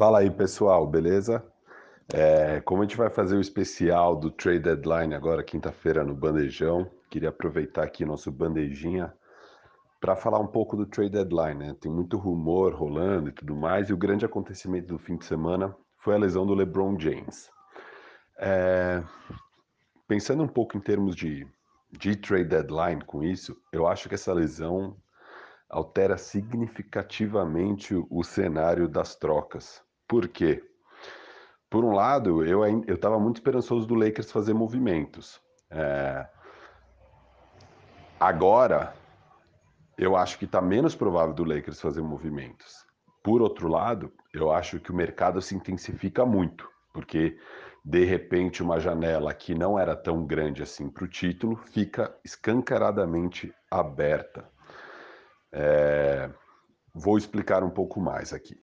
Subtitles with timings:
[0.00, 1.44] Fala aí, pessoal, beleza?
[2.10, 6.90] É, como a gente vai fazer o especial do Trade Deadline agora, quinta-feira, no Bandejão,
[7.10, 9.12] queria aproveitar aqui nosso bandejinha
[10.00, 11.76] para falar um pouco do Trade Deadline, né?
[11.78, 15.76] Tem muito rumor rolando e tudo mais, e o grande acontecimento do fim de semana
[15.98, 17.50] foi a lesão do LeBron James.
[18.38, 19.04] É,
[20.08, 21.46] pensando um pouco em termos de,
[21.92, 24.96] de trade deadline com isso, eu acho que essa lesão
[25.68, 29.89] altera significativamente o cenário das trocas.
[30.10, 30.60] Por quê?
[31.70, 35.40] Por um lado, eu estava muito esperançoso do Lakers fazer movimentos.
[35.70, 36.26] É...
[38.18, 38.92] Agora,
[39.96, 42.84] eu acho que está menos provável do Lakers fazer movimentos.
[43.22, 47.38] Por outro lado, eu acho que o mercado se intensifica muito, porque
[47.84, 53.54] de repente uma janela que não era tão grande assim para o título fica escancaradamente
[53.70, 54.44] aberta.
[55.52, 56.28] É...
[56.92, 58.60] Vou explicar um pouco mais aqui.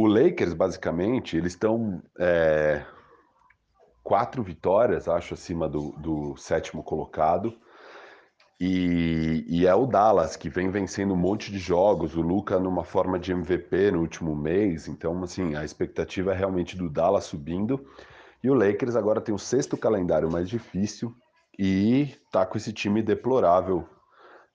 [0.00, 2.82] O Lakers, basicamente, eles estão é...
[4.02, 7.54] quatro vitórias, acho, acima do, do sétimo colocado.
[8.58, 12.82] E, e, é o Dallas que vem vencendo um monte de jogos, o Luca numa
[12.82, 17.86] forma de MVP no último mês, então assim, a expectativa é realmente do Dallas subindo.
[18.42, 21.14] E o Lakers agora tem o sexto calendário mais difícil
[21.58, 23.86] e tá com esse time deplorável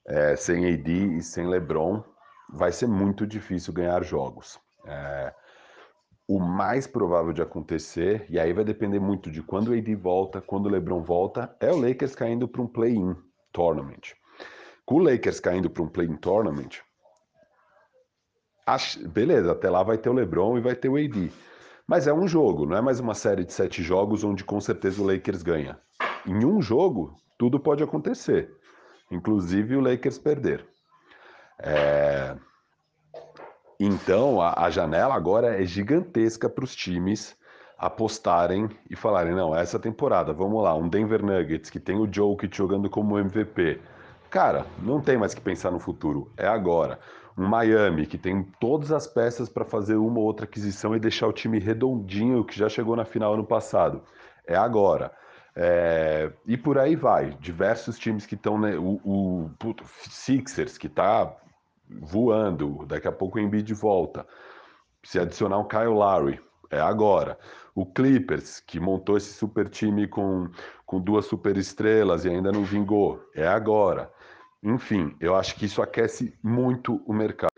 [0.08, 2.02] é, sem AD e sem LeBron,
[2.52, 4.65] vai ser muito difícil ganhar jogos.
[4.86, 5.34] É,
[6.28, 10.40] o mais provável de acontecer, e aí vai depender muito de quando o AD volta,
[10.40, 13.14] quando o LeBron volta, é o Lakers caindo para um play-in
[13.52, 14.14] tournament.
[14.84, 16.80] Com o Lakers caindo para um play-in tournament,
[19.10, 21.32] beleza, até lá vai ter o LeBron e vai ter o AD.
[21.86, 25.00] Mas é um jogo, não é mais uma série de sete jogos onde com certeza
[25.00, 25.78] o Lakers ganha.
[26.26, 28.56] Em um jogo, tudo pode acontecer
[29.10, 30.66] inclusive o Lakers perder.
[31.58, 32.36] É...
[33.78, 37.36] Então a, a, janela agora é gigantesca para os times
[37.78, 42.56] apostarem e falarem: não, essa temporada, vamos lá, um Denver Nuggets que tem o Jokic
[42.56, 43.80] jogando como MVP.
[44.30, 46.98] Cara, não tem mais que pensar no futuro, é agora.
[47.38, 51.26] Um Miami que tem todas as peças para fazer uma ou outra aquisição e deixar
[51.26, 54.02] o time redondinho que já chegou na final ano passado.
[54.46, 55.12] É agora.
[55.54, 57.36] É, e por aí vai.
[57.40, 58.58] Diversos times que estão.
[58.58, 59.50] Né, o, o
[60.08, 61.34] Sixers, que está
[61.88, 62.84] voando.
[62.86, 64.26] Daqui a pouco o Embiid volta.
[65.04, 67.38] Se adicionar um Kyle Lowry, é agora.
[67.74, 70.48] O Clippers, que montou esse super time com,
[70.84, 74.10] com duas super estrelas e ainda não vingou, é agora.
[74.62, 77.52] Enfim, eu acho que isso aquece muito o mercado.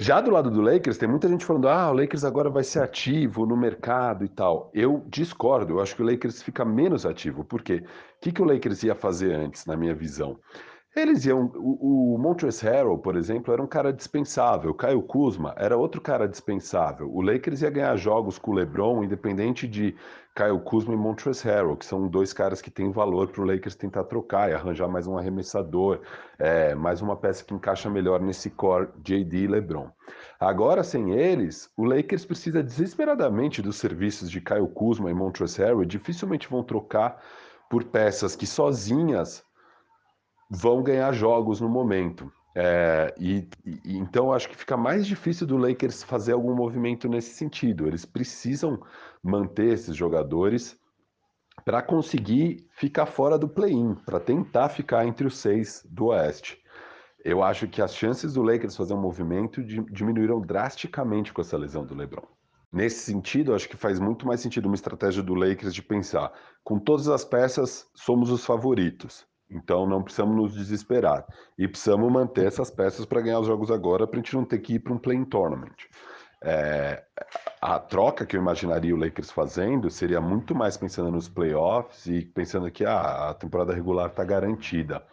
[0.00, 2.82] Já do lado do Lakers, tem muita gente falando: ah, o Lakers agora vai ser
[2.82, 4.70] ativo no mercado e tal.
[4.72, 7.44] Eu discordo, eu acho que o Lakers fica menos ativo.
[7.44, 7.84] Por quê?
[7.84, 10.40] O que, que o Lakers ia fazer antes, na minha visão?
[10.94, 11.52] Eles iam.
[11.54, 14.74] O, o Montrezl Harrell, por exemplo, era um cara dispensável.
[14.74, 17.08] Caio Kuzma era outro cara dispensável.
[17.12, 19.94] O Lakers ia ganhar jogos com o LeBron, independente de
[20.34, 23.76] Caio Kuzma e Montrezl Harrell, que são dois caras que têm valor para o Lakers
[23.76, 26.00] tentar trocar e arranjar mais um arremessador,
[26.38, 29.88] é, mais uma peça que encaixa melhor nesse core JD e LeBron.
[30.40, 35.84] Agora, sem eles, o Lakers precisa desesperadamente dos serviços de Caio Kuzma e Montrezl Harrell.
[35.84, 37.22] Dificilmente vão trocar
[37.68, 39.44] por peças que sozinhas
[40.50, 42.30] vão ganhar jogos no momento.
[42.56, 47.34] É, e, e, então acho que fica mais difícil do Lakers fazer algum movimento nesse
[47.34, 47.86] sentido.
[47.86, 48.80] Eles precisam
[49.22, 50.76] manter esses jogadores
[51.64, 56.58] para conseguir ficar fora do play-in, para tentar ficar entre os seis do Oeste.
[57.22, 61.84] Eu acho que as chances do Lakers fazer um movimento diminuíram drasticamente com essa lesão
[61.84, 62.26] do LeBron.
[62.72, 66.32] Nesse sentido, acho que faz muito mais sentido uma estratégia do Lakers de pensar:
[66.64, 69.26] com todas as peças, somos os favoritos.
[69.50, 71.26] Então não precisamos nos desesperar.
[71.58, 74.58] E precisamos manter essas peças para ganhar os jogos agora, para a gente não ter
[74.58, 75.86] que ir para um play tournament.
[76.42, 77.02] É,
[77.60, 82.24] a troca que eu imaginaria o Lakers fazendo seria muito mais pensando nos playoffs e
[82.24, 85.04] pensando que ah, a temporada regular está garantida.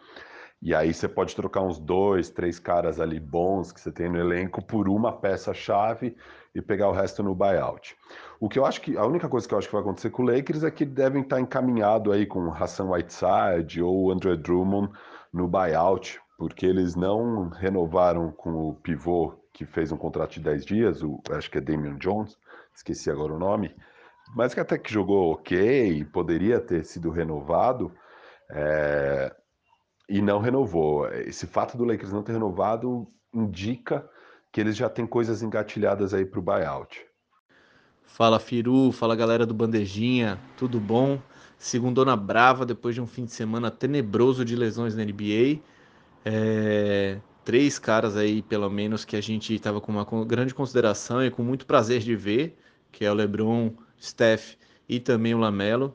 [0.60, 4.18] E aí você pode trocar uns dois, três caras ali bons que você tem no
[4.18, 6.16] elenco por uma peça-chave
[6.52, 7.96] e pegar o resto no buyout.
[8.40, 10.24] O que eu acho que a única coisa que eu acho que vai acontecer com
[10.24, 14.92] o Lakers é que devem estar encaminhado aí com Hassan Whiteside ou André Drummond
[15.32, 20.66] no buyout, porque eles não renovaram com o pivô que fez um contrato de 10
[20.66, 22.36] dias, o acho que é Damian Jones,
[22.74, 23.74] esqueci agora o nome,
[24.34, 27.92] mas que até que jogou ok, poderia ter sido renovado.
[28.50, 29.34] É,
[30.08, 31.08] e não renovou.
[31.12, 34.08] Esse fato do Lakers não ter renovado indica
[34.50, 37.04] que eles já têm coisas engatilhadas aí para o buyout.
[38.06, 41.20] Fala Firu, fala galera do Bandejinha, tudo bom?
[41.58, 45.60] Segundona brava depois de um fim de semana tenebroso de lesões na NBA.
[46.24, 47.20] É...
[47.44, 51.42] três caras aí, pelo menos, que a gente estava com uma grande consideração e com
[51.42, 52.56] muito prazer de ver,
[52.90, 54.54] que é o LeBron, Steph
[54.88, 55.94] e também o Lamelo.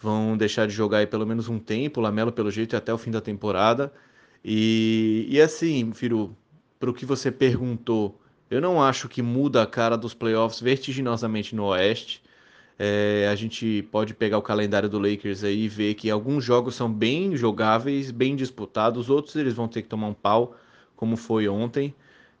[0.00, 2.98] Vão deixar de jogar aí pelo menos um tempo, o Lamelo pelo jeito até o
[2.98, 3.92] fim da temporada.
[4.44, 6.36] E, e assim, Firu,
[6.78, 8.20] para o que você perguntou,
[8.50, 12.22] eu não acho que muda a cara dos playoffs vertiginosamente no Oeste.
[12.78, 16.74] É, a gente pode pegar o calendário do Lakers aí e ver que alguns jogos
[16.74, 20.56] são bem jogáveis, bem disputados, outros eles vão ter que tomar um pau,
[20.96, 21.94] como foi ontem.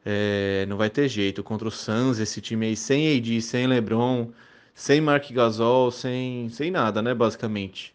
[0.04, 1.42] É, não vai ter jeito.
[1.42, 4.30] Contra o Suns, esse time aí sem AD, sem LeBron,
[4.74, 7.94] sem Mark Gasol, sem, sem nada, né, basicamente.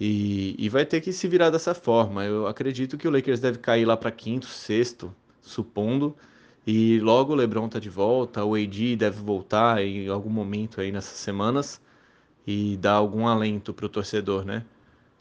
[0.00, 2.24] E, e vai ter que se virar dessa forma.
[2.24, 6.16] Eu acredito que o Lakers deve cair lá para quinto, sexto, supondo.
[6.66, 10.92] E logo o LeBron tá de volta, o AD deve voltar em algum momento aí
[10.92, 11.80] nessas semanas
[12.46, 14.64] e dar algum alento para o torcedor, né?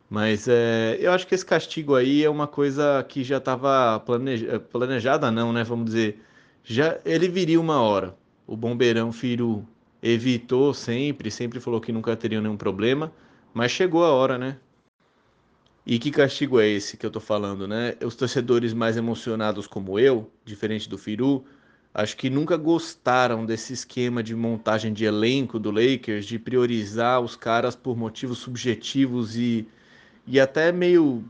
[0.09, 4.59] Mas é, eu acho que esse castigo aí é uma coisa que já estava planeja,
[4.59, 5.63] planejada, não, né?
[5.63, 6.21] Vamos dizer,
[6.63, 8.15] já ele viria uma hora.
[8.47, 9.67] O bombeirão Firu
[10.01, 13.11] evitou sempre, sempre falou que nunca teria nenhum problema,
[13.53, 14.57] mas chegou a hora, né?
[15.85, 17.95] E que castigo é esse que eu tô falando, né?
[18.05, 21.43] Os torcedores mais emocionados como eu, diferente do Firu,
[21.93, 27.35] acho que nunca gostaram desse esquema de montagem de elenco do Lakers, de priorizar os
[27.35, 29.67] caras por motivos subjetivos e,
[30.27, 31.23] e até meio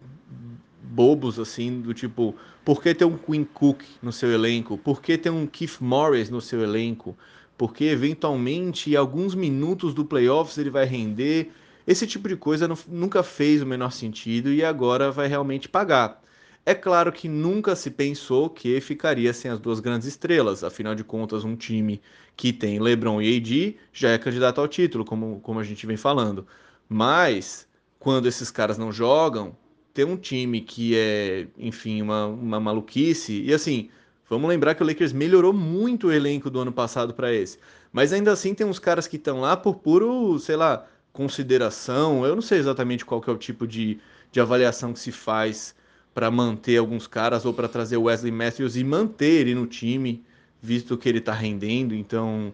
[0.83, 2.36] bobos, assim, do tipo,
[2.66, 4.77] por que ter um Quinn Cook no seu elenco?
[4.77, 7.18] Por que ter um Keith Morris no seu elenco?
[7.59, 11.51] Porque eventualmente, em alguns minutos do playoffs, ele vai render
[11.85, 16.23] esse tipo de coisa não, nunca fez o menor sentido e agora vai realmente pagar.
[16.65, 21.03] É claro que nunca se pensou que ficaria sem as duas grandes estrelas, afinal de
[21.03, 22.01] contas, um time
[22.38, 25.97] que tem LeBron e AD já é candidato ao título, como, como a gente vem
[25.97, 26.47] falando.
[26.88, 27.67] Mas,
[28.00, 29.57] quando esses caras não jogam,
[29.94, 33.41] ter um time que é, enfim, uma, uma maluquice.
[33.41, 33.89] E assim,
[34.30, 37.58] vamos lembrar que o Lakers melhorou muito o elenco do ano passado para esse.
[37.92, 42.26] Mas ainda assim tem uns caras que estão lá por puro, sei lá, consideração.
[42.26, 44.00] Eu não sei exatamente qual que é o tipo de,
[44.31, 45.76] de avaliação que se faz
[46.14, 50.24] para manter alguns caras ou para trazer o Wesley Matthews e manter ele no time,
[50.62, 51.96] visto que ele está rendendo.
[51.96, 52.54] Então,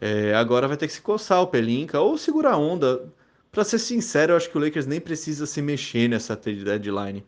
[0.00, 3.08] é, agora vai ter que se coçar o Pelinka ou segurar a onda.
[3.50, 7.24] Para ser sincero, eu acho que o Lakers nem precisa se mexer nessa deadline.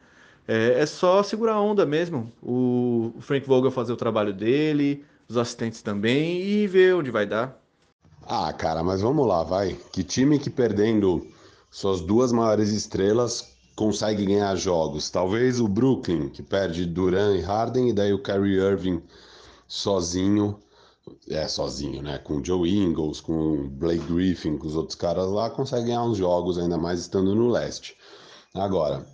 [0.47, 2.31] É, é só segurar a onda mesmo.
[2.43, 7.61] O, Frank Vogel fazer o trabalho dele, os assistentes também e ver onde vai dar.
[8.23, 9.77] Ah, cara, mas vamos lá, vai.
[9.93, 11.27] Que time que perdendo
[11.71, 15.11] suas duas maiores estrelas consegue ganhar jogos?
[15.11, 19.03] Talvez o Brooklyn, que perde Duran e Harden, e daí o Kyrie Irving
[19.69, 20.59] sozinho,
[21.29, 22.19] é, sozinho, né?
[22.19, 26.03] Com o Joe Ingles, com o Blake Griffin, com os outros caras lá, consegue ganhar
[26.03, 27.97] uns jogos, ainda mais estando no leste.
[28.55, 29.07] Agora,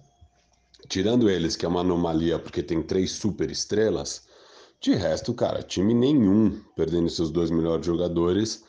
[0.89, 4.23] tirando eles, que é uma anomalia porque tem três super estrelas,
[4.81, 8.65] de resto, cara, time nenhum perdendo seus dois melhores jogadores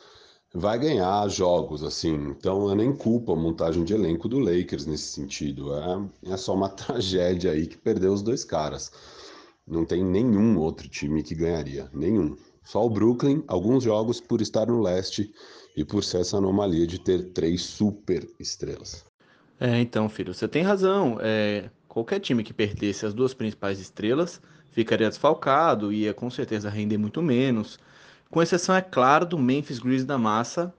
[0.54, 2.14] vai ganhar jogos, assim.
[2.30, 5.74] Então é nem culpa a montagem de elenco do Lakers nesse sentido.
[5.74, 8.92] É, é só uma tragédia aí que perdeu os dois caras.
[9.66, 12.36] Não tem nenhum outro time que ganharia, nenhum.
[12.62, 15.34] Só o Brooklyn, alguns jogos por estar no leste
[15.76, 19.04] e por ser essa anomalia de ter três super estrelas.
[19.58, 21.18] É, então, filho, você tem razão.
[21.20, 24.42] É, qualquer time que perdesse as duas principais estrelas
[24.72, 27.78] ficaria desfalcado, ia com certeza render muito menos.
[28.28, 30.74] Com exceção, é claro, do Memphis Grizzlies da massa,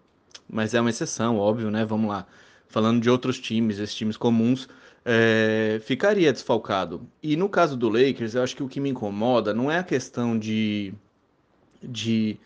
[0.49, 1.85] mas é uma exceção, óbvio, né?
[1.85, 2.27] Vamos lá.
[2.67, 4.67] Falando de outros times, esses times comuns,
[5.05, 7.07] é, ficaria desfalcado.
[7.23, 9.83] E no caso do Lakers, eu acho que o que me incomoda não é a
[9.83, 10.93] questão de,
[11.81, 12.37] de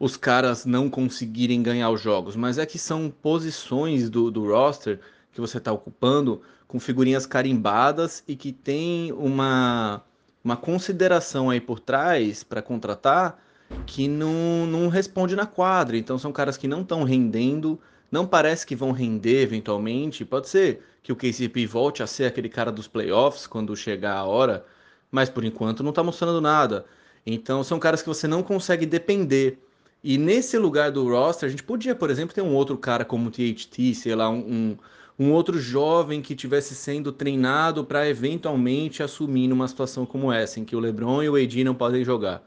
[0.00, 4.98] os caras não conseguirem ganhar os jogos, mas é que são posições do, do roster
[5.36, 10.02] que você está ocupando com figurinhas carimbadas e que tem uma,
[10.42, 13.38] uma consideração aí por trás para contratar
[13.84, 15.96] que não, não responde na quadra.
[15.96, 17.78] Então são caras que não estão rendendo,
[18.10, 20.24] não parece que vão render eventualmente.
[20.24, 24.24] Pode ser que o KCP volte a ser aquele cara dos playoffs quando chegar a
[24.24, 24.64] hora,
[25.10, 26.86] mas por enquanto não está mostrando nada.
[27.26, 29.58] Então são caras que você não consegue depender.
[30.02, 33.28] E nesse lugar do roster, a gente podia, por exemplo, ter um outro cara como
[33.28, 34.76] o THT, sei lá, um, um,
[35.18, 40.64] um outro jovem que tivesse sendo treinado para eventualmente assumir numa situação como essa, em
[40.64, 42.42] que o LeBron e o AD não podem jogar.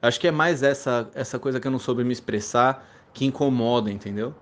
[0.00, 3.90] Acho que é mais essa, essa coisa que eu não soube me expressar que incomoda,
[3.90, 4.34] entendeu?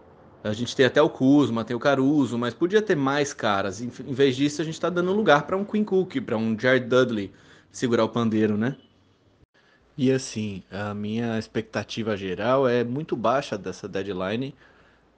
[0.42, 3.80] A gente tem até o Kuzma, tem o Caruso, mas podia ter mais caras.
[3.80, 6.58] Em, em vez disso, a gente está dando lugar para um Quinn Cook, para um
[6.58, 7.30] Jared Dudley
[7.70, 8.76] segurar o pandeiro, né?
[9.96, 14.54] E assim, a minha expectativa geral é muito baixa dessa deadline,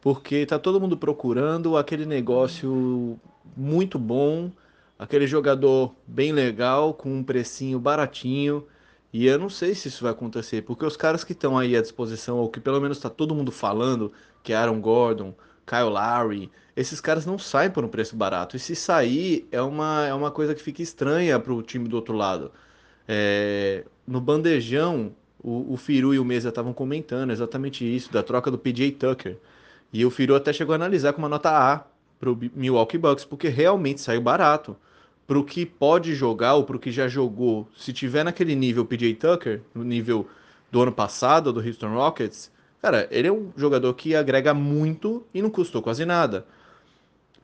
[0.02, 3.18] porque tá todo mundo procurando aquele negócio
[3.56, 4.50] muito bom,
[4.98, 8.66] aquele jogador bem legal, com um precinho baratinho,
[9.12, 11.82] E eu não sei se isso vai acontecer, porque os caras que estão aí à
[11.82, 15.34] disposição, ou que pelo menos está todo mundo falando, que é Aaron Gordon,
[15.66, 18.56] Kyle Lowry, esses caras não saem por um preço barato.
[18.56, 21.96] E se sair, é uma, é uma coisa que fica estranha para o time do
[21.96, 22.52] outro lado.
[23.08, 28.50] É, no bandejão, o, o Firu e o Mesa estavam comentando exatamente isso, da troca
[28.50, 29.38] do PJ Tucker.
[29.92, 31.84] E o Firu até chegou a analisar com uma nota A
[32.18, 34.76] para o Milwaukee Bucks, porque realmente saiu barato
[35.26, 38.84] para o que pode jogar ou para o que já jogou, se tiver naquele nível
[38.84, 40.28] PJ Tucker, no nível
[40.70, 45.40] do ano passado, do Houston Rockets, cara, ele é um jogador que agrega muito e
[45.40, 46.46] não custou quase nada.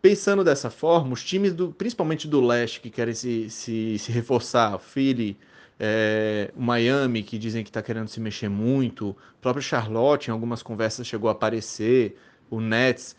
[0.01, 4.79] Pensando dessa forma, os times, do, principalmente do leste, que querem se, se, se reforçar,
[4.79, 5.37] Philly,
[5.79, 10.31] é, o Miami, que dizem que está querendo se mexer muito, o próprio Charlotte, em
[10.31, 12.17] algumas conversas, chegou a aparecer,
[12.51, 13.17] o Nets,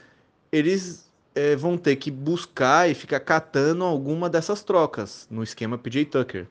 [0.51, 6.05] eles é, vão ter que buscar e ficar catando alguma dessas trocas no esquema PJ
[6.05, 6.47] Tucker.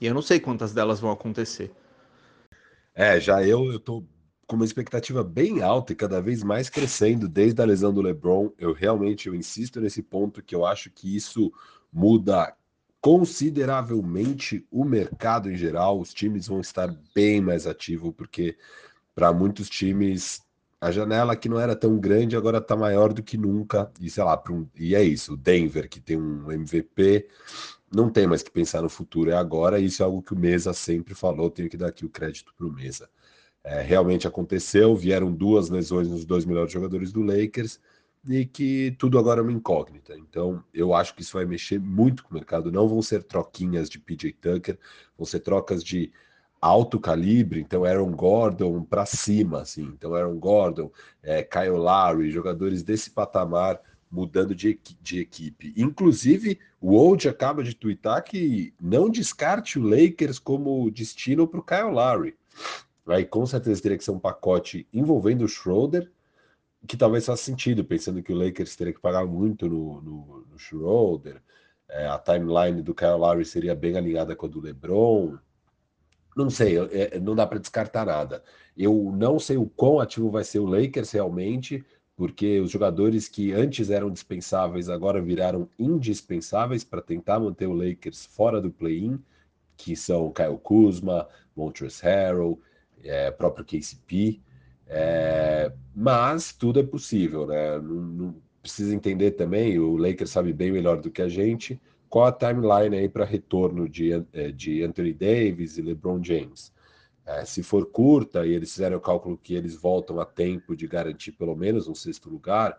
[0.00, 1.70] E eu não sei quantas delas vão acontecer.
[2.94, 4.04] É, já eu, eu tô
[4.46, 8.50] com uma expectativa bem alta e cada vez mais crescendo desde a lesão do LeBron.
[8.58, 11.52] Eu realmente eu insisto nesse ponto que eu acho que isso
[11.90, 12.54] muda
[13.00, 15.98] consideravelmente o mercado em geral.
[15.98, 18.58] Os times vão estar bem mais ativos porque
[19.14, 20.41] para muitos times
[20.82, 23.88] a janela que não era tão grande agora está maior do que nunca.
[24.00, 25.34] E sei lá, um, e é isso.
[25.34, 27.28] O Denver, que tem um MVP,
[27.94, 29.78] não tem mais que pensar no futuro, é agora.
[29.78, 31.48] Isso é algo que o Mesa sempre falou.
[31.48, 33.08] Tenho que dar aqui o crédito para o Mesa.
[33.62, 34.96] É, realmente aconteceu.
[34.96, 37.78] Vieram duas lesões nos dois melhores jogadores do Lakers
[38.28, 40.16] e que tudo agora é uma incógnita.
[40.18, 42.72] Então, eu acho que isso vai mexer muito com o mercado.
[42.72, 44.76] Não vão ser troquinhas de PJ Tucker,
[45.16, 46.12] vão ser trocas de
[46.62, 52.84] alto calibre, então Aaron Gordon para cima, assim, então Aaron Gordon, é, Kyle Lowry, jogadores
[52.84, 55.74] desse patamar mudando de, de equipe.
[55.76, 61.64] Inclusive, o Old acaba de twittar que não descarte o Lakers como destino para o
[61.64, 62.36] Kyle Lowry.
[63.08, 66.12] Aí com certeza teria que ser um pacote envolvendo o Schroeder,
[66.86, 70.58] que talvez faça sentido, pensando que o Lakers teria que pagar muito no, no, no
[70.58, 71.42] Schroeder.
[71.88, 75.36] É, a timeline do Kyle Lowry seria bem alinhada com a do LeBron.
[76.36, 78.42] Não sei, é, não dá para descartar nada.
[78.76, 81.84] Eu não sei o quão ativo vai ser o Lakers realmente,
[82.16, 88.26] porque os jogadores que antes eram dispensáveis agora viraram indispensáveis para tentar manter o Lakers
[88.26, 89.18] fora do play-in,
[89.76, 92.60] que são Kyle Kuzma, Montrezl Harrell,
[93.04, 94.40] é, próprio KCP.
[94.86, 97.78] É, mas tudo é possível, né?
[97.78, 101.80] Não, não, precisa entender também, o Lakers sabe bem melhor do que a gente,
[102.12, 106.70] qual a timeline aí para retorno de, eh, de Anthony Davis e LeBron James?
[107.24, 110.86] É, se for curta e eles fizerem o cálculo que eles voltam a tempo de
[110.86, 112.78] garantir pelo menos um sexto lugar,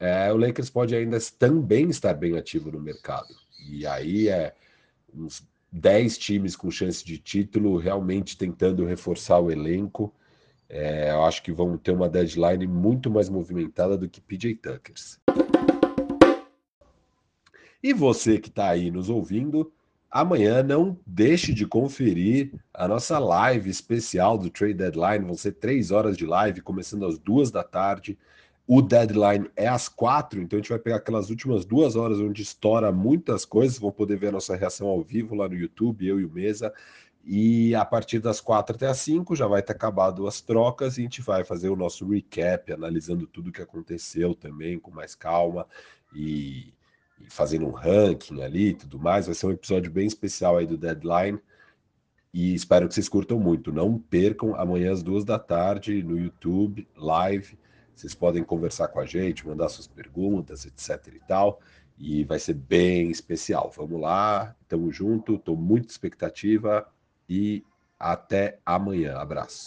[0.00, 3.28] é, o Lakers pode ainda também estar bem ativo no mercado.
[3.68, 4.54] E aí é
[5.12, 10.14] uns 10 times com chance de título realmente tentando reforçar o elenco.
[10.66, 15.20] É, eu acho que vão ter uma deadline muito mais movimentada do que PJ Tuckers.
[17.82, 19.72] E você que está aí nos ouvindo,
[20.10, 25.24] amanhã não deixe de conferir a nossa live especial do Trade Deadline.
[25.24, 28.18] Vão ser três horas de live, começando às duas da tarde.
[28.68, 32.42] O deadline é às quatro, então a gente vai pegar aquelas últimas duas horas onde
[32.42, 33.78] estoura muitas coisas.
[33.78, 36.72] Vão poder ver a nossa reação ao vivo lá no YouTube, eu e o Mesa.
[37.24, 41.00] E a partir das quatro até as cinco já vai ter acabado as trocas e
[41.00, 45.66] a gente vai fazer o nosso recap, analisando tudo que aconteceu também com mais calma.
[46.14, 46.72] E
[47.28, 49.26] fazendo um ranking ali e tudo mais.
[49.26, 51.40] Vai ser um episódio bem especial aí do Deadline.
[52.32, 53.72] E espero que vocês curtam muito.
[53.72, 57.58] Não percam amanhã às duas da tarde no YouTube, live.
[57.94, 61.60] Vocês podem conversar com a gente, mandar suas perguntas, etc e tal.
[61.98, 63.72] E vai ser bem especial.
[63.74, 66.86] Vamos lá, tamo junto, tô muito expectativa
[67.26, 67.64] e
[67.98, 69.16] até amanhã.
[69.16, 69.64] Abraço.